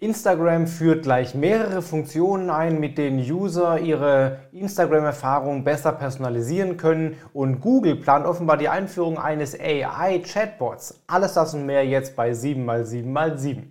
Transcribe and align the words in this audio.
Instagram 0.00 0.68
führt 0.68 1.02
gleich 1.02 1.34
mehrere 1.34 1.82
Funktionen 1.82 2.50
ein, 2.50 2.78
mit 2.78 2.98
denen 2.98 3.18
User 3.18 3.80
ihre 3.80 4.38
Instagram-Erfahrung 4.52 5.64
besser 5.64 5.90
personalisieren 5.90 6.76
können 6.76 7.16
und 7.32 7.60
Google 7.60 7.96
plant 7.96 8.24
offenbar 8.24 8.58
die 8.58 8.68
Einführung 8.68 9.18
eines 9.18 9.58
AI-Chatbots. 9.58 11.02
Alles 11.08 11.34
das 11.34 11.52
und 11.54 11.66
mehr 11.66 11.84
jetzt 11.84 12.14
bei 12.14 12.30
7x7x7. 12.30 13.70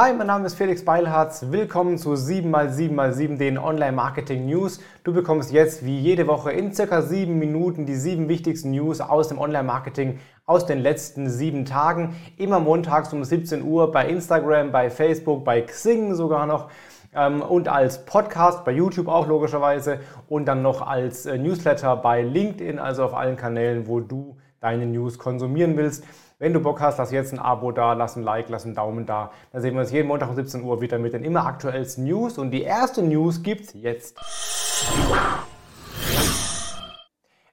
Hi, 0.00 0.12
mein 0.12 0.28
Name 0.28 0.46
ist 0.46 0.54
Felix 0.54 0.84
Beilharz. 0.84 1.46
Willkommen 1.50 1.98
zu 1.98 2.12
7x7x7, 2.12 3.36
den 3.36 3.58
Online-Marketing-News. 3.58 4.78
Du 5.02 5.12
bekommst 5.12 5.50
jetzt 5.50 5.84
wie 5.84 5.98
jede 5.98 6.28
Woche 6.28 6.52
in 6.52 6.72
circa 6.72 7.02
sieben 7.02 7.40
Minuten 7.40 7.84
die 7.84 7.96
sieben 7.96 8.28
wichtigsten 8.28 8.70
News 8.70 9.00
aus 9.00 9.26
dem 9.26 9.38
Online-Marketing 9.40 10.20
aus 10.46 10.66
den 10.66 10.78
letzten 10.78 11.28
sieben 11.28 11.64
Tagen. 11.64 12.14
Immer 12.36 12.60
montags 12.60 13.12
um 13.12 13.24
17 13.24 13.64
Uhr 13.64 13.90
bei 13.90 14.08
Instagram, 14.08 14.70
bei 14.70 14.88
Facebook, 14.88 15.44
bei 15.44 15.62
Xing 15.62 16.14
sogar 16.14 16.46
noch 16.46 16.70
ähm, 17.12 17.42
und 17.42 17.66
als 17.66 18.04
Podcast 18.04 18.64
bei 18.64 18.70
YouTube 18.70 19.08
auch 19.08 19.26
logischerweise 19.26 19.98
und 20.28 20.44
dann 20.44 20.62
noch 20.62 20.80
als 20.80 21.26
äh, 21.26 21.38
Newsletter 21.38 21.96
bei 21.96 22.22
LinkedIn, 22.22 22.78
also 22.78 23.02
auf 23.02 23.14
allen 23.14 23.36
Kanälen, 23.36 23.88
wo 23.88 23.98
du 23.98 24.36
deine 24.60 24.86
News 24.86 25.18
konsumieren 25.18 25.76
willst. 25.76 26.04
Wenn 26.40 26.52
du 26.52 26.60
Bock 26.60 26.80
hast, 26.80 26.98
lass 26.98 27.10
jetzt 27.10 27.32
ein 27.32 27.40
Abo 27.40 27.72
da, 27.72 27.94
lass 27.94 28.14
ein 28.14 28.22
Like, 28.22 28.48
lass 28.48 28.64
einen 28.64 28.76
Daumen 28.76 29.06
da. 29.06 29.32
Dann 29.50 29.60
sehen 29.60 29.74
wir 29.74 29.80
uns 29.80 29.90
jeden 29.90 30.06
Montag 30.06 30.28
um 30.28 30.36
17 30.36 30.62
Uhr 30.62 30.80
wieder 30.80 30.96
mit 30.96 31.12
den 31.12 31.24
immer 31.24 31.44
aktuellsten 31.44 32.04
News. 32.04 32.38
Und 32.38 32.52
die 32.52 32.62
erste 32.62 33.02
News 33.02 33.42
gibt's 33.42 33.72
jetzt. 33.74 34.16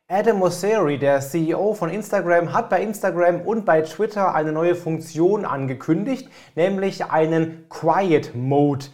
Adam 0.08 0.38
Mosseri, 0.38 1.00
der 1.00 1.20
CEO 1.20 1.74
von 1.74 1.90
Instagram, 1.90 2.54
hat 2.54 2.70
bei 2.70 2.84
Instagram 2.84 3.42
und 3.42 3.66
bei 3.66 3.82
Twitter 3.82 4.36
eine 4.36 4.52
neue 4.52 4.76
Funktion 4.76 5.46
angekündigt, 5.46 6.30
nämlich 6.54 7.05
einen 7.05 7.68
Quiet 7.70 8.36
Mode. 8.36 8.86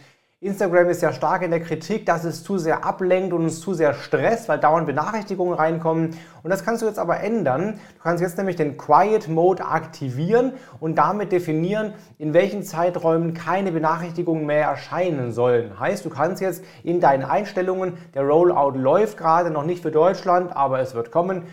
Instagram 0.42 0.88
ist 0.88 1.02
ja 1.02 1.12
stark 1.12 1.42
in 1.42 1.52
der 1.52 1.60
Kritik, 1.60 2.04
dass 2.04 2.24
es 2.24 2.42
zu 2.42 2.58
sehr 2.58 2.84
ablenkt 2.84 3.32
und 3.32 3.44
uns 3.44 3.60
zu 3.60 3.74
sehr 3.74 3.94
stresst, 3.94 4.48
weil 4.48 4.58
dauernd 4.58 4.88
Benachrichtigungen 4.88 5.54
reinkommen. 5.54 6.16
Und 6.42 6.50
das 6.50 6.64
kannst 6.64 6.82
du 6.82 6.86
jetzt 6.86 6.98
aber 6.98 7.20
ändern. 7.20 7.78
Du 7.94 8.02
kannst 8.02 8.20
jetzt 8.20 8.38
nämlich 8.38 8.56
den 8.56 8.76
Quiet 8.76 9.28
Mode 9.28 9.64
aktivieren 9.64 10.54
und 10.80 10.96
damit 10.96 11.30
definieren, 11.30 11.94
in 12.18 12.34
welchen 12.34 12.64
Zeiträumen 12.64 13.34
keine 13.34 13.70
Benachrichtigungen 13.70 14.44
mehr 14.44 14.66
erscheinen 14.66 15.30
sollen. 15.30 15.78
Heißt, 15.78 16.04
du 16.04 16.10
kannst 16.10 16.42
jetzt 16.42 16.64
in 16.82 17.00
deinen 17.00 17.22
Einstellungen, 17.22 17.92
der 18.12 18.24
Rollout 18.24 18.76
läuft 18.76 19.18
gerade 19.18 19.52
noch 19.52 19.64
nicht 19.64 19.80
für 19.80 19.92
Deutschland, 19.92 20.56
aber 20.56 20.80
es 20.80 20.96
wird 20.96 21.12
kommen 21.12 21.44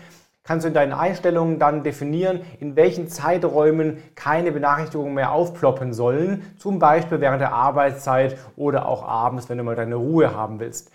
kannst 0.42 0.64
du 0.64 0.68
in 0.68 0.74
deinen 0.74 0.92
Einstellungen 0.92 1.58
dann 1.58 1.82
definieren, 1.82 2.40
in 2.58 2.76
welchen 2.76 3.08
Zeiträumen 3.08 3.98
keine 4.14 4.52
Benachrichtigungen 4.52 5.14
mehr 5.14 5.32
aufploppen 5.32 5.92
sollen, 5.92 6.42
zum 6.56 6.78
Beispiel 6.78 7.20
während 7.20 7.40
der 7.40 7.52
Arbeitszeit 7.52 8.36
oder 8.56 8.86
auch 8.86 9.06
abends, 9.06 9.48
wenn 9.48 9.58
du 9.58 9.64
mal 9.64 9.76
deine 9.76 9.96
Ruhe 9.96 10.34
haben 10.34 10.60
willst. 10.60 10.90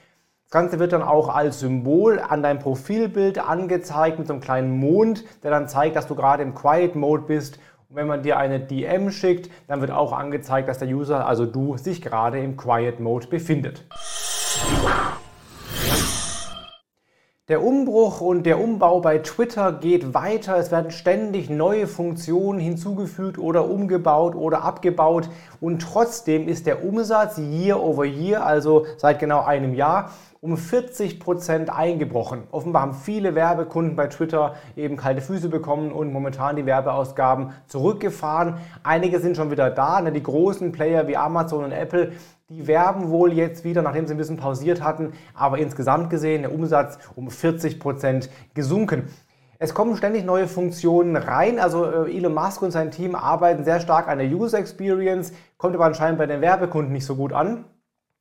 Das 0.46 0.52
Ganze 0.52 0.78
wird 0.78 0.94
dann 0.94 1.02
auch 1.02 1.34
als 1.34 1.60
Symbol 1.60 2.20
an 2.20 2.44
deinem 2.44 2.60
Profilbild 2.60 3.40
angezeigt 3.40 4.20
mit 4.20 4.28
so 4.28 4.34
einem 4.34 4.42
kleinen 4.42 4.78
Mond, 4.78 5.24
der 5.44 5.52
dann 5.52 5.68
zeigt, 5.68 5.96
dass 5.96 6.08
du 6.08 6.16
gerade 6.16 6.44
im 6.44 6.54
Quiet 6.54 6.96
Mode 6.96 7.24
bist. 7.24 7.60
Und 7.90 7.96
wenn 7.96 8.08
man 8.08 8.22
dir 8.22 8.38
eine 8.38 8.60
DM 8.60 9.10
schickt, 9.10 9.50
dann 9.68 9.82
wird 9.82 9.92
auch 9.92 10.14
angezeigt, 10.14 10.70
dass 10.70 10.78
der 10.78 10.88
User, 10.88 11.26
also 11.26 11.46
du, 11.48 11.78
sich 11.78 12.02
gerade 12.02 12.40
im 12.40 12.58
Quiet 12.58 13.00
Mode 13.00 13.28
befindet. 13.28 13.86
Der 17.48 17.64
Umbruch 17.64 18.22
und 18.22 18.48
der 18.48 18.60
Umbau 18.60 19.02
bei 19.02 19.20
Twitter 19.20 19.72
geht 19.72 20.16
weiter. 20.16 20.58
Es 20.58 20.72
werden 20.72 20.90
ständig 20.90 21.48
neue 21.48 21.86
Funktionen 21.86 22.58
hinzugefügt 22.60 23.38
oder 23.38 23.70
umgebaut 23.70 24.34
oder 24.34 24.64
abgebaut. 24.64 25.30
Und 25.62 25.84
trotzdem 25.84 26.48
ist 26.48 26.66
der 26.66 26.84
Umsatz 26.84 27.38
year 27.38 27.80
over 27.80 28.04
year, 28.04 28.44
also 28.44 28.88
seit 28.98 29.20
genau 29.20 29.44
einem 29.44 29.76
Jahr, 29.76 30.10
um 30.42 30.58
40 30.58 31.20
Prozent 31.20 31.70
eingebrochen. 31.70 32.46
Offenbar 32.50 32.82
haben 32.82 32.94
viele 32.96 33.36
Werbekunden 33.36 33.96
bei 33.96 34.08
Twitter 34.08 34.56
eben 34.76 34.98
kalte 34.98 35.22
Füße 35.22 35.48
bekommen 35.48 35.92
und 35.92 36.12
momentan 36.12 36.56
die 36.56 36.66
Werbeausgaben 36.66 37.52
zurückgefahren. 37.68 38.56
Einige 38.82 39.20
sind 39.20 39.38
schon 39.38 39.52
wieder 39.52 39.70
da. 39.70 40.02
Ne, 40.02 40.12
die 40.12 40.24
großen 40.24 40.72
Player 40.72 41.08
wie 41.08 41.16
Amazon 41.16 41.64
und 41.64 41.74
Apple 41.74 42.14
die 42.50 42.68
werben 42.68 43.10
wohl 43.10 43.34
jetzt 43.34 43.64
wieder, 43.64 43.82
nachdem 43.82 44.06
sie 44.06 44.14
ein 44.14 44.18
bisschen 44.18 44.38
pausiert 44.38 44.84
hatten, 44.84 45.14
aber 45.34 45.58
insgesamt 45.58 46.10
gesehen 46.10 46.44
der 46.44 46.54
Umsatz 46.54 47.00
um 47.16 47.32
40 47.32 47.80
Prozent 47.80 48.30
gesunken. 48.54 49.08
Es 49.58 49.74
kommen 49.74 49.96
ständig 49.96 50.26
neue 50.26 50.48
Funktionen 50.48 51.16
rein. 51.16 51.60
Also 51.60 51.86
äh, 51.86 52.16
Elon 52.16 52.34
Musk 52.34 52.62
und 52.62 52.72
sein 52.72 52.92
Team 52.92 53.16
arbeiten 53.16 53.64
sehr 53.64 53.80
stark 53.80 54.08
an 54.08 54.20
der 54.20 54.28
User 54.28 54.60
Experience, 54.60 55.34
kommt 55.58 55.76
aber 55.76 55.86
anscheinend 55.86 56.20
bei 56.20 56.28
den 56.28 56.42
Werbekunden 56.42 56.92
nicht 56.92 57.06
so 57.06 57.16
gut 57.16 57.34
an. 57.34 57.66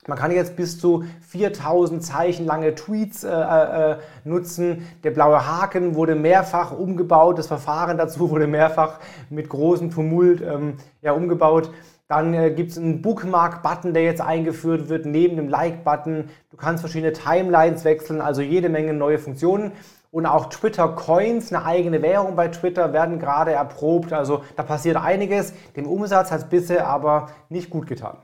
Man 0.07 0.19
kann 0.19 0.33
jetzt 0.33 0.57
bis 0.57 0.79
zu 0.79 1.05
4000 1.29 2.03
Zeichen 2.03 2.45
lange 2.45 2.75
Tweets 2.75 3.25
äh, 3.25 3.31
äh, 3.31 3.97
nutzen. 4.25 4.87
Der 5.03 5.11
blaue 5.11 5.47
Haken 5.47 5.95
wurde 5.95 6.15
mehrfach 6.15 6.73
umgebaut. 6.73 7.39
Das 7.39 7.47
Verfahren 7.47 7.97
dazu 7.97 8.31
wurde 8.31 8.47
mehrfach 8.47 9.01
mit 9.31 9.49
großem 9.49 9.91
Tumult 9.91 10.43
ähm, 10.43 10.77
ja, 11.01 11.13
umgebaut. 11.13 11.71
Dann 12.07 12.35
äh, 12.35 12.51
gibt 12.51 12.71
es 12.71 12.79
einen 12.79 13.01
Bookmark-Button, 13.01 13.95
der 13.95 14.03
jetzt 14.03 14.21
eingeführt 14.21 14.91
wird, 14.91 15.07
neben 15.07 15.37
dem 15.37 15.49
Like-Button. 15.49 16.29
Du 16.51 16.57
kannst 16.59 16.83
verschiedene 16.83 17.15
Timelines 17.15 17.85
wechseln, 17.85 18.21
also 18.21 18.43
jede 18.43 18.69
Menge 18.69 18.93
neue 18.93 19.19
Funktionen. 19.19 19.73
Und 20.11 20.27
auch 20.27 20.51
Twitter 20.51 20.89
Coins, 20.89 21.51
eine 21.53 21.65
eigene 21.65 22.03
Währung 22.03 22.37
bei 22.37 22.49
Twitter, 22.49 22.93
werden 22.93 23.19
gerade 23.19 23.53
erprobt. 23.53 24.13
Also 24.13 24.45
da 24.55 24.63
passiert 24.63 24.97
einiges. 24.97 25.55
Dem 25.77 25.87
Umsatz 25.87 26.31
hat 26.31 26.41
es 26.41 26.45
bisher 26.45 26.87
aber 26.87 27.31
nicht 27.49 27.71
gut 27.71 27.87
getan. 27.87 28.19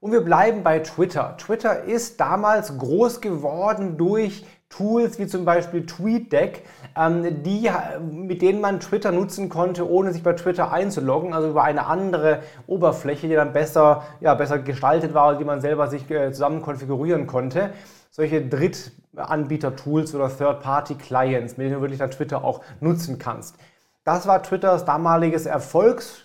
Und 0.00 0.12
wir 0.12 0.22
bleiben 0.22 0.62
bei 0.64 0.80
Twitter. 0.80 1.36
Twitter 1.36 1.84
ist 1.84 2.18
damals 2.18 2.78
groß 2.78 3.20
geworden 3.20 3.98
durch 3.98 4.44
Tools 4.72 5.18
wie 5.18 5.26
zum 5.26 5.44
Beispiel 5.44 5.84
TweetDeck, 5.84 6.62
ähm, 6.96 7.42
die, 7.42 7.70
mit 8.10 8.42
denen 8.42 8.60
man 8.60 8.80
Twitter 8.80 9.12
nutzen 9.12 9.48
konnte, 9.48 9.88
ohne 9.88 10.12
sich 10.12 10.22
bei 10.22 10.32
Twitter 10.32 10.72
einzuloggen, 10.72 11.34
also 11.34 11.50
über 11.50 11.62
eine 11.62 11.86
andere 11.86 12.40
Oberfläche, 12.66 13.28
die 13.28 13.34
dann 13.34 13.52
besser, 13.52 14.04
ja, 14.20 14.34
besser 14.34 14.58
gestaltet 14.58 15.14
war, 15.14 15.36
die 15.36 15.44
man 15.44 15.60
selber 15.60 15.88
sich 15.88 16.10
äh, 16.10 16.32
zusammen 16.32 16.62
konfigurieren 16.62 17.26
konnte. 17.26 17.70
Solche 18.10 18.46
Drittanbieter-Tools 18.46 20.14
oder 20.14 20.34
Third-Party-Clients, 20.34 21.56
mit 21.56 21.66
denen 21.66 21.76
du 21.76 21.80
wirklich 21.82 21.98
dann 21.98 22.10
Twitter 22.10 22.42
auch 22.42 22.62
nutzen 22.80 23.18
kannst. 23.18 23.56
Das 24.04 24.26
war 24.26 24.42
Twitters 24.42 24.84
damaliges 24.84 25.46
Erfolgs, 25.46 26.24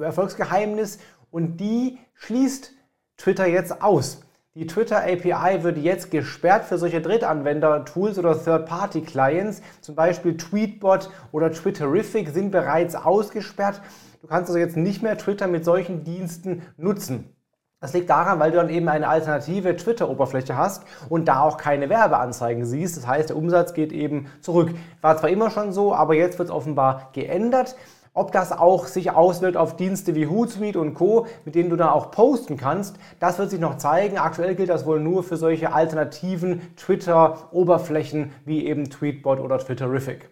Erfolgsgeheimnis 0.00 0.98
und 1.30 1.56
die 1.56 1.98
schließt 2.14 2.72
Twitter 3.16 3.46
jetzt 3.46 3.82
aus. 3.82 4.22
Die 4.58 4.66
Twitter 4.66 5.04
API 5.04 5.62
wird 5.62 5.78
jetzt 5.78 6.10
gesperrt 6.10 6.64
für 6.64 6.78
solche 6.78 7.00
Drittanwender-Tools 7.00 8.18
oder 8.18 8.36
Third-Party-Clients. 8.42 9.62
Zum 9.80 9.94
Beispiel 9.94 10.36
Tweetbot 10.36 11.10
oder 11.30 11.52
Twitterific 11.52 12.30
sind 12.30 12.50
bereits 12.50 12.96
ausgesperrt. 12.96 13.80
Du 14.20 14.26
kannst 14.26 14.50
also 14.50 14.58
jetzt 14.58 14.76
nicht 14.76 15.00
mehr 15.00 15.16
Twitter 15.16 15.46
mit 15.46 15.64
solchen 15.64 16.02
Diensten 16.02 16.62
nutzen. 16.76 17.36
Das 17.80 17.92
liegt 17.92 18.10
daran, 18.10 18.40
weil 18.40 18.50
du 18.50 18.56
dann 18.56 18.68
eben 18.68 18.88
eine 18.88 19.06
alternative 19.06 19.76
Twitter-Oberfläche 19.76 20.56
hast 20.56 20.82
und 21.08 21.28
da 21.28 21.42
auch 21.42 21.56
keine 21.56 21.88
Werbeanzeigen 21.88 22.64
siehst. 22.64 22.96
Das 22.96 23.06
heißt, 23.06 23.28
der 23.28 23.36
Umsatz 23.36 23.74
geht 23.74 23.92
eben 23.92 24.26
zurück. 24.40 24.70
War 25.00 25.16
zwar 25.16 25.30
immer 25.30 25.50
schon 25.50 25.70
so, 25.70 25.94
aber 25.94 26.14
jetzt 26.14 26.40
wird 26.40 26.48
es 26.48 26.54
offenbar 26.54 27.10
geändert. 27.12 27.76
Ob 28.18 28.32
das 28.32 28.50
auch 28.50 28.88
sich 28.88 29.12
auswirkt 29.12 29.56
auf 29.56 29.76
Dienste 29.76 30.16
wie 30.16 30.26
Hootsuite 30.26 30.80
und 30.80 30.94
Co., 30.94 31.28
mit 31.44 31.54
denen 31.54 31.70
du 31.70 31.76
dann 31.76 31.90
auch 31.90 32.10
posten 32.10 32.56
kannst, 32.56 32.96
das 33.20 33.38
wird 33.38 33.50
sich 33.50 33.60
noch 33.60 33.76
zeigen. 33.76 34.18
Aktuell 34.18 34.56
gilt 34.56 34.70
das 34.70 34.86
wohl 34.86 34.98
nur 34.98 35.22
für 35.22 35.36
solche 35.36 35.72
alternativen 35.72 36.74
Twitter-Oberflächen 36.74 38.32
wie 38.44 38.66
eben 38.66 38.90
Tweetbot 38.90 39.38
oder 39.38 39.60
Twitterific. 39.60 40.30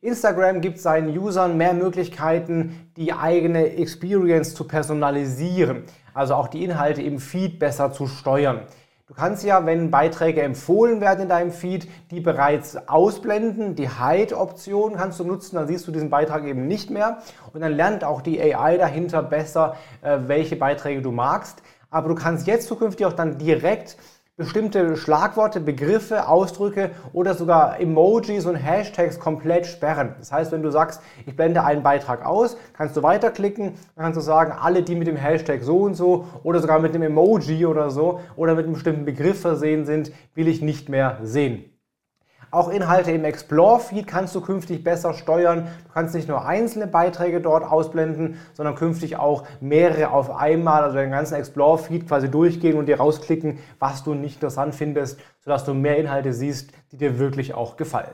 Instagram 0.00 0.62
gibt 0.62 0.78
seinen 0.78 1.14
Usern 1.18 1.58
mehr 1.58 1.74
Möglichkeiten, 1.74 2.90
die 2.96 3.12
eigene 3.12 3.76
Experience 3.76 4.54
zu 4.54 4.66
personalisieren, 4.66 5.84
also 6.14 6.34
auch 6.34 6.48
die 6.48 6.64
Inhalte 6.64 7.02
im 7.02 7.18
Feed 7.18 7.58
besser 7.58 7.92
zu 7.92 8.06
steuern. 8.06 8.62
Du 9.10 9.16
kannst 9.16 9.42
ja, 9.42 9.66
wenn 9.66 9.90
Beiträge 9.90 10.40
empfohlen 10.42 11.00
werden 11.00 11.22
in 11.22 11.28
deinem 11.28 11.50
Feed, 11.50 11.88
die 12.12 12.20
bereits 12.20 12.76
ausblenden. 12.88 13.74
Die 13.74 13.88
Hide-Option 13.88 14.94
kannst 14.94 15.18
du 15.18 15.24
nutzen, 15.24 15.56
dann 15.56 15.66
siehst 15.66 15.84
du 15.88 15.90
diesen 15.90 16.10
Beitrag 16.10 16.44
eben 16.44 16.68
nicht 16.68 16.90
mehr. 16.90 17.18
Und 17.52 17.60
dann 17.60 17.72
lernt 17.72 18.04
auch 18.04 18.22
die 18.22 18.40
AI 18.40 18.76
dahinter 18.76 19.24
besser, 19.24 19.74
äh, 20.02 20.18
welche 20.26 20.54
Beiträge 20.54 21.02
du 21.02 21.10
magst. 21.10 21.60
Aber 21.90 22.08
du 22.08 22.14
kannst 22.14 22.46
jetzt 22.46 22.68
zukünftig 22.68 23.04
auch 23.04 23.12
dann 23.12 23.36
direkt 23.36 23.96
bestimmte 24.40 24.96
Schlagworte, 24.96 25.60
Begriffe, 25.60 26.26
Ausdrücke 26.26 26.92
oder 27.12 27.34
sogar 27.34 27.78
Emojis 27.78 28.46
und 28.46 28.54
Hashtags 28.54 29.20
komplett 29.20 29.66
sperren. 29.66 30.14
Das 30.18 30.32
heißt, 30.32 30.50
wenn 30.50 30.62
du 30.62 30.70
sagst, 30.70 31.02
ich 31.26 31.36
blende 31.36 31.62
einen 31.62 31.82
Beitrag 31.82 32.24
aus, 32.24 32.56
kannst 32.72 32.96
du 32.96 33.02
weiterklicken, 33.02 33.74
dann 33.96 34.04
kannst 34.04 34.16
du 34.16 34.22
sagen, 34.22 34.52
alle, 34.58 34.82
die 34.82 34.94
mit 34.94 35.08
dem 35.08 35.16
Hashtag 35.16 35.62
so 35.62 35.80
und 35.80 35.94
so 35.94 36.24
oder 36.42 36.60
sogar 36.60 36.78
mit 36.78 36.94
dem 36.94 37.02
Emoji 37.02 37.66
oder 37.66 37.90
so 37.90 38.20
oder 38.34 38.54
mit 38.54 38.64
einem 38.64 38.72
bestimmten 38.72 39.04
Begriff 39.04 39.42
versehen 39.42 39.84
sind, 39.84 40.10
will 40.34 40.48
ich 40.48 40.62
nicht 40.62 40.88
mehr 40.88 41.18
sehen. 41.22 41.69
Auch 42.52 42.68
Inhalte 42.68 43.12
im 43.12 43.24
Explore-Feed 43.24 44.08
kannst 44.08 44.34
du 44.34 44.40
künftig 44.40 44.82
besser 44.82 45.14
steuern. 45.14 45.68
Du 45.86 45.92
kannst 45.94 46.16
nicht 46.16 46.26
nur 46.26 46.44
einzelne 46.44 46.88
Beiträge 46.88 47.40
dort 47.40 47.62
ausblenden, 47.62 48.38
sondern 48.54 48.74
künftig 48.74 49.16
auch 49.18 49.44
mehrere 49.60 50.10
auf 50.10 50.34
einmal, 50.34 50.82
also 50.82 50.96
den 50.96 51.12
ganzen 51.12 51.34
Explore-Feed 51.34 52.08
quasi 52.08 52.28
durchgehen 52.28 52.76
und 52.76 52.86
dir 52.86 52.98
rausklicken, 52.98 53.60
was 53.78 54.02
du 54.02 54.14
nicht 54.14 54.36
interessant 54.36 54.74
findest, 54.74 55.20
sodass 55.44 55.64
du 55.64 55.74
mehr 55.74 55.96
Inhalte 55.98 56.32
siehst, 56.32 56.72
die 56.90 56.96
dir 56.96 57.20
wirklich 57.20 57.54
auch 57.54 57.76
gefallen. 57.76 58.10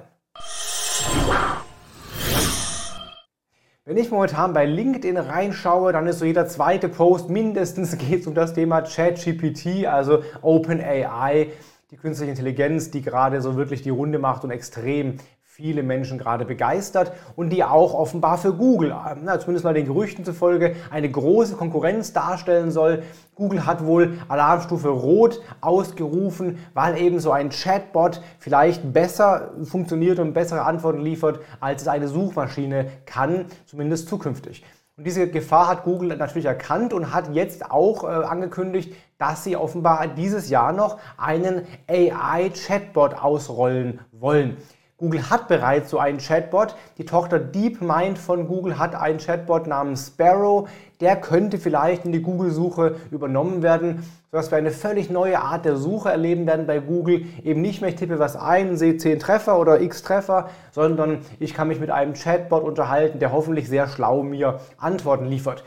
Wenn 3.87 3.97
ich 3.97 4.11
momentan 4.11 4.53
bei 4.53 4.67
LinkedIn 4.67 5.17
reinschaue, 5.17 5.93
dann 5.94 6.06
ist 6.09 6.19
so 6.19 6.27
jeder 6.27 6.47
zweite 6.47 6.91
Post 6.91 7.31
mindestens 7.31 7.97
geht 7.99 8.21
es 8.21 8.27
um 8.27 8.35
das 8.35 8.53
Thema 8.53 8.82
ChatGPT, 8.82 9.87
also 9.87 10.25
OpenAI 10.43 11.53
die 11.91 11.97
künstliche 11.97 12.31
Intelligenz, 12.31 12.91
die 12.91 13.00
gerade 13.00 13.41
so 13.41 13.56
wirklich 13.56 13.83
die 13.83 13.91
Runde 13.91 14.19
macht 14.19 14.44
und 14.44 14.50
extrem 14.50 15.19
viele 15.56 15.82
Menschen 15.82 16.19
gerade 16.19 16.44
begeistert 16.44 17.12
und 17.35 17.49
die 17.49 17.64
auch 17.64 17.94
offenbar 17.94 18.37
für 18.37 18.53
Google, 18.53 18.94
na, 19.23 19.41
zumindest 19.41 19.64
mal 19.64 19.73
den 19.73 19.87
Gerüchten 19.87 20.23
zufolge, 20.23 20.76
eine 20.91 21.11
große 21.11 21.56
Konkurrenz 21.56 22.12
darstellen 22.12 22.70
soll. 22.70 23.05
Google 23.35 23.64
hat 23.64 23.87
wohl 23.87 24.19
Alarmstufe 24.29 24.91
Rot 24.91 25.41
ausgerufen, 25.62 26.58
weil 26.75 27.00
eben 27.00 27.20
so 27.20 27.31
ein 27.32 27.49
Chatbot 27.49 28.20
vielleicht 28.38 28.93
besser 28.93 29.53
funktioniert 29.64 30.19
und 30.19 30.35
bessere 30.35 30.61
Antworten 30.61 31.00
liefert, 31.00 31.41
als 31.58 31.81
es 31.81 31.88
eine 31.88 32.08
Suchmaschine 32.08 32.88
kann, 33.06 33.47
zumindest 33.64 34.11
zukünftig. 34.11 34.62
Und 34.99 35.06
diese 35.06 35.26
Gefahr 35.26 35.69
hat 35.69 35.85
Google 35.85 36.14
natürlich 36.19 36.44
erkannt 36.44 36.93
und 36.93 37.14
hat 37.14 37.35
jetzt 37.35 37.70
auch 37.70 38.05
äh, 38.05 38.08
angekündigt, 38.08 38.94
dass 39.17 39.43
sie 39.43 39.56
offenbar 39.56 40.06
dieses 40.06 40.50
Jahr 40.50 40.75
noch 40.75 40.99
einen 41.17 41.67
AI-Chatbot 41.88 43.14
ausrollen 43.14 44.00
wollen. 44.12 44.58
Google 44.98 45.28
hat 45.28 45.46
bereits 45.46 45.90
so 45.90 45.98
einen 45.98 46.16
Chatbot. 46.16 46.75
Die 46.96 47.04
Tochter 47.04 47.38
DeepMind 47.38 48.16
von 48.19 48.48
Google 48.48 48.78
hat 48.78 48.94
einen 48.94 49.19
Chatbot 49.19 49.66
namens 49.66 50.06
Sparrow. 50.06 50.70
Der 51.00 51.16
könnte 51.16 51.58
vielleicht 51.58 52.06
in 52.06 52.12
die 52.12 52.22
Google-Suche 52.22 52.96
übernommen 53.10 53.62
werden, 53.62 54.10
sodass 54.31 54.50
wir 54.50 54.56
eine 54.56 54.70
völlig 54.70 55.10
neue 55.10 55.38
Art 55.38 55.66
der 55.66 55.76
Suche 55.76 56.08
erleben 56.08 56.46
werden 56.46 56.66
bei 56.66 56.78
Google. 56.78 57.26
Eben 57.44 57.60
nicht 57.60 57.82
mehr, 57.82 57.90
ich 57.90 57.96
tippe 57.96 58.19
was 58.19 58.37
ein, 58.37 58.78
sehe 58.78 58.96
10 58.96 59.19
Treffer 59.19 59.58
oder 59.58 59.82
x 59.82 60.02
Treffer, 60.02 60.48
sondern 60.70 61.19
ich 61.40 61.52
kann 61.52 61.69
mich 61.69 61.78
mit 61.78 61.90
einem 61.90 62.14
Chatbot 62.14 62.62
unterhalten, 62.64 63.19
der 63.19 63.32
hoffentlich 63.32 63.69
sehr 63.69 63.88
schlau 63.88 64.22
mir 64.22 64.60
Antworten 64.78 65.26
liefert. 65.26 65.62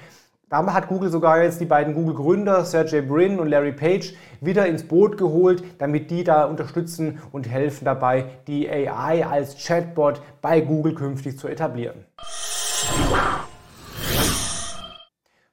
Damit 0.49 0.73
hat 0.73 0.87
Google 0.87 1.11
sogar 1.11 1.43
jetzt 1.43 1.61
die 1.61 1.65
beiden 1.65 1.93
Google-Gründer, 1.93 2.65
Sergey 2.65 3.03
Brin 3.03 3.39
und 3.39 3.49
Larry 3.49 3.71
Page, 3.71 4.15
wieder 4.41 4.65
ins 4.65 4.81
Boot 4.81 5.15
geholt, 5.15 5.63
damit 5.77 6.09
die 6.09 6.23
da 6.23 6.45
unterstützen 6.45 7.19
und 7.31 7.47
helfen 7.47 7.85
dabei, 7.85 8.25
die 8.47 8.67
AI 8.67 9.27
als 9.27 9.63
Chatbot 9.63 10.23
bei 10.41 10.61
Google 10.61 10.95
künftig 10.95 11.37
zu 11.37 11.47
etablieren. 11.47 12.03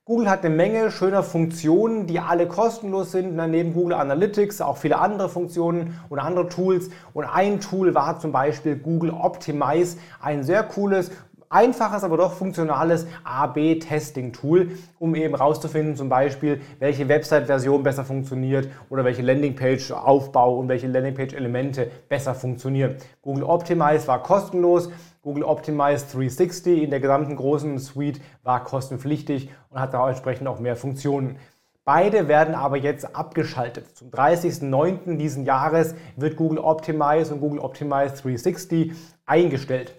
Google 0.07 0.31
hat 0.31 0.47
eine 0.47 0.55
Menge 0.55 0.91
schöner 0.91 1.23
Funktionen, 1.23 2.07
die 2.07 2.19
alle 2.19 2.47
kostenlos 2.47 3.13
sind. 3.13 3.37
Neben 3.37 3.75
Google 3.75 3.97
Analytics 3.97 4.63
auch 4.63 4.79
viele 4.79 4.99
andere 4.99 5.29
Funktionen 5.29 6.01
und 6.09 6.21
andere 6.21 6.49
Tools. 6.49 6.89
Und 7.13 7.25
ein 7.25 7.61
Tool 7.61 7.95
war 7.95 8.19
zum 8.19 8.33
Beispiel 8.33 8.77
Google 8.77 9.11
Optimize, 9.11 9.99
ein 10.23 10.43
sehr 10.43 10.63
cooles 10.63 11.11
einfaches, 11.49 12.05
aber 12.05 12.17
doch 12.17 12.33
funktionales 12.33 13.07
A-B-Testing-Tool, 13.25 14.71
um 14.99 15.15
eben 15.15 15.35
rauszufinden, 15.35 15.97
zum 15.97 16.09
Beispiel, 16.09 16.61
welche 16.79 17.09
Website-Version 17.09 17.83
besser 17.83 18.05
funktioniert 18.05 18.69
oder 18.91 19.05
welche 19.05 19.23
Landingpage-Aufbau 19.23 20.59
und 20.59 20.69
welche 20.69 20.87
Landingpage-Elemente 20.89 21.91
besser 22.09 22.35
funktionieren. 22.35 22.97
Google 23.23 23.45
Optimize 23.45 24.07
war 24.07 24.23
kostenlos. 24.23 24.91
Google 25.23 25.45
Optimize 25.45 26.07
360 26.13 26.83
in 26.83 26.91
der 26.91 27.01
gesamten 27.01 27.37
großen 27.37 27.79
Suite 27.79 28.21
war 28.43 28.63
kostenpflichtig 28.63 29.51
und 29.71 29.81
hat 29.81 29.93
da 29.93 30.09
entsprechend 30.09 30.47
auch 30.47 30.61
mehr 30.61 30.77
Funktionen. 30.77 31.39
Beide 31.85 32.27
werden 32.27 32.57
aber 32.57 32.79
jetzt 32.79 33.15
abgeschaltet. 33.15 33.97
Zum 33.97 34.11
30.09. 34.11 35.19
diesen 35.19 35.45
Jahres 35.45 35.95
wird 36.17 36.37
Google 36.37 36.59
Optimize 36.59 37.33
und 37.33 37.41
Google 37.41 37.61
Optimize 37.61 38.13
360 38.15 38.93
eingestellt. 39.25 39.95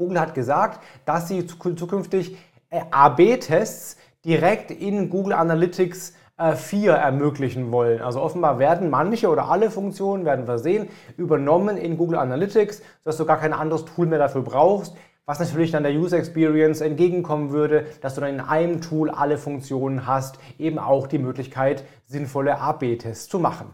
Google 0.00 0.18
hat 0.18 0.34
gesagt, 0.34 0.80
dass 1.04 1.28
sie 1.28 1.46
zukünftig 1.46 2.38
äh, 2.70 2.80
AB-Tests 2.90 3.98
direkt 4.24 4.70
in 4.70 5.10
Google 5.10 5.34
Analytics 5.34 6.14
4 6.56 6.92
äh, 6.92 6.96
ermöglichen 6.96 7.70
wollen. 7.70 8.00
Also 8.00 8.22
offenbar 8.22 8.58
werden 8.58 8.88
manche 8.88 9.28
oder 9.28 9.50
alle 9.50 9.70
Funktionen, 9.70 10.24
werden 10.24 10.48
wir 10.48 10.58
sehen, 10.58 10.88
übernommen 11.18 11.76
in 11.76 11.98
Google 11.98 12.18
Analytics, 12.18 12.80
sodass 13.04 13.18
du 13.18 13.26
gar 13.26 13.38
kein 13.38 13.52
anderes 13.52 13.84
Tool 13.84 14.06
mehr 14.06 14.18
dafür 14.18 14.40
brauchst, 14.40 14.96
was 15.26 15.38
natürlich 15.38 15.70
dann 15.70 15.82
der 15.82 15.92
User 15.92 16.16
Experience 16.16 16.80
entgegenkommen 16.80 17.50
würde, 17.50 17.84
dass 18.00 18.14
du 18.14 18.22
dann 18.22 18.30
in 18.30 18.40
einem 18.40 18.80
Tool 18.80 19.10
alle 19.10 19.36
Funktionen 19.36 20.06
hast, 20.06 20.38
eben 20.58 20.78
auch 20.78 21.08
die 21.08 21.18
Möglichkeit, 21.18 21.84
sinnvolle 22.06 22.58
AB-Tests 22.58 23.28
zu 23.28 23.38
machen. 23.38 23.66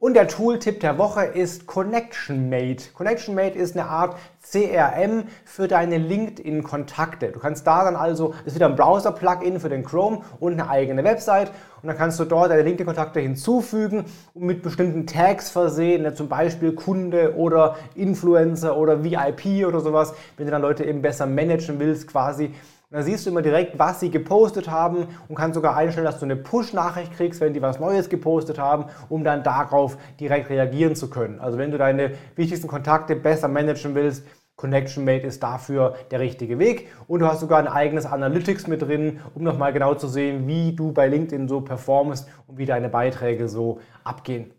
Und 0.00 0.14
der 0.14 0.28
Tooltip 0.28 0.78
der 0.78 0.96
Woche 0.96 1.24
ist 1.24 1.66
ConnectionMate. 1.66 2.92
ConnectionMate 2.94 3.58
ist 3.58 3.76
eine 3.76 3.88
Art 3.88 4.16
CRM 4.48 5.24
für 5.44 5.66
deine 5.66 5.98
LinkedIn-Kontakte. 5.98 7.32
Du 7.32 7.40
kannst 7.40 7.66
da 7.66 7.82
dann 7.82 7.96
also, 7.96 8.32
ist 8.44 8.54
wieder 8.54 8.66
ein 8.66 8.76
Browser-Plugin 8.76 9.58
für 9.58 9.68
den 9.68 9.84
Chrome 9.84 10.20
und 10.38 10.52
eine 10.52 10.70
eigene 10.70 11.02
Website 11.02 11.50
und 11.82 11.88
dann 11.88 11.96
kannst 11.96 12.20
du 12.20 12.24
dort 12.26 12.52
deine 12.52 12.62
LinkedIn-Kontakte 12.62 13.18
hinzufügen 13.18 14.04
und 14.34 14.44
mit 14.44 14.62
bestimmten 14.62 15.08
Tags 15.08 15.50
versehen, 15.50 16.02
ne, 16.02 16.14
zum 16.14 16.28
Beispiel 16.28 16.74
Kunde 16.74 17.34
oder 17.34 17.74
Influencer 17.96 18.76
oder 18.76 19.02
VIP 19.02 19.66
oder 19.66 19.80
sowas, 19.80 20.14
wenn 20.36 20.46
du 20.46 20.52
dann 20.52 20.62
Leute 20.62 20.84
eben 20.84 21.02
besser 21.02 21.26
managen 21.26 21.80
willst 21.80 22.06
quasi 22.06 22.54
und 22.90 22.96
dann 22.96 23.04
siehst 23.04 23.26
du 23.26 23.30
immer 23.30 23.42
direkt, 23.42 23.78
was 23.78 24.00
sie 24.00 24.10
gepostet 24.10 24.70
haben 24.70 25.08
und 25.28 25.34
kannst 25.34 25.56
sogar 25.56 25.76
einstellen, 25.76 26.06
dass 26.06 26.20
du 26.20 26.24
eine 26.24 26.36
Push-Nachricht 26.36 27.12
kriegst, 27.12 27.38
wenn 27.42 27.52
die 27.52 27.60
was 27.60 27.78
Neues 27.78 28.08
gepostet 28.08 28.58
haben, 28.58 28.86
um 29.10 29.24
dann 29.24 29.42
darauf 29.42 29.98
direkt 30.18 30.48
reagieren 30.48 30.96
zu 30.96 31.10
können. 31.10 31.38
Also 31.38 31.58
wenn 31.58 31.70
du 31.70 31.76
deine 31.76 32.12
wichtigsten 32.34 32.66
Kontakte 32.66 33.14
besser 33.14 33.48
managen 33.48 33.94
willst, 33.94 34.24
Connection 34.56 35.04
Mate 35.04 35.26
ist 35.26 35.42
dafür 35.42 35.96
der 36.10 36.20
richtige 36.20 36.58
Weg. 36.58 36.88
Und 37.06 37.20
du 37.20 37.26
hast 37.26 37.40
sogar 37.40 37.58
ein 37.58 37.68
eigenes 37.68 38.06
Analytics 38.06 38.66
mit 38.68 38.80
drin, 38.80 39.20
um 39.34 39.42
nochmal 39.42 39.74
genau 39.74 39.94
zu 39.94 40.08
sehen, 40.08 40.46
wie 40.46 40.74
du 40.74 40.92
bei 40.92 41.08
LinkedIn 41.08 41.46
so 41.46 41.60
performst 41.60 42.26
und 42.46 42.56
wie 42.56 42.66
deine 42.66 42.88
Beiträge 42.88 43.48
so 43.48 43.80
abgehen. 44.02 44.57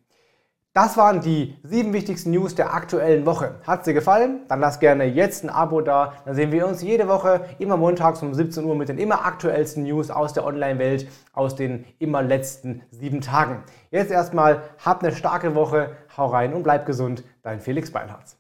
Das 0.82 0.96
waren 0.96 1.20
die 1.20 1.58
sieben 1.62 1.92
wichtigsten 1.92 2.32
News 2.32 2.56
der 2.56 2.74
aktuellen 2.74 3.26
Woche. 3.26 3.56
Hat 3.68 3.84
sie 3.84 3.94
gefallen? 3.94 4.46
Dann 4.48 4.62
lass 4.62 4.80
gerne 4.80 5.04
jetzt 5.04 5.44
ein 5.44 5.50
Abo 5.50 5.82
da. 5.82 6.14
Dann 6.24 6.36
sehen 6.36 6.54
wir 6.54 6.66
uns 6.66 6.82
jede 6.82 7.10
Woche 7.10 7.42
immer 7.60 7.76
montags 7.76 8.22
um 8.24 8.34
17 8.34 8.64
Uhr 8.64 8.76
mit 8.76 8.88
den 8.88 8.98
immer 8.98 9.26
aktuellsten 9.26 9.84
News 9.84 10.10
aus 10.10 10.32
der 10.32 10.46
Online-Welt, 10.46 11.10
aus 11.34 11.58
den 11.58 11.84
immer 12.00 12.22
letzten 12.22 12.82
sieben 12.92 13.20
Tagen. 13.20 13.62
Jetzt 13.92 14.10
erstmal, 14.10 14.62
habt 14.86 15.04
eine 15.04 15.14
starke 15.14 15.54
Woche, 15.54 15.98
hau 16.16 16.28
rein 16.28 16.54
und 16.54 16.64
bleib 16.64 16.86
gesund. 16.86 17.26
Dein 17.44 17.60
Felix 17.60 17.92
Beinhardt. 17.92 18.39